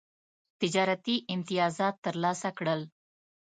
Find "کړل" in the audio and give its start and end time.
2.57-2.81